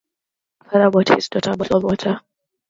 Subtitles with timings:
[0.65, 2.21] Father bought his daughter a bottle of water.